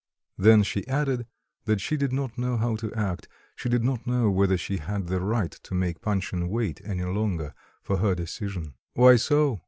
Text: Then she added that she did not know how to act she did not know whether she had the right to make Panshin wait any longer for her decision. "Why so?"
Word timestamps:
Then 0.35 0.63
she 0.63 0.87
added 0.87 1.27
that 1.65 1.79
she 1.79 1.95
did 1.95 2.11
not 2.11 2.35
know 2.35 2.57
how 2.57 2.75
to 2.77 2.91
act 2.95 3.27
she 3.55 3.69
did 3.69 3.83
not 3.83 4.07
know 4.07 4.31
whether 4.31 4.57
she 4.57 4.77
had 4.77 5.05
the 5.05 5.19
right 5.21 5.51
to 5.51 5.75
make 5.75 6.01
Panshin 6.01 6.49
wait 6.49 6.81
any 6.83 7.03
longer 7.03 7.53
for 7.83 7.97
her 7.97 8.15
decision. 8.15 8.73
"Why 8.95 9.15
so?" 9.17 9.59